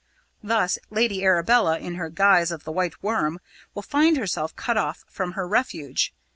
[0.41, 3.39] Thus Lady Arabella, in her guise of the White Worm,
[3.75, 6.11] will find herself cut off from her refuge.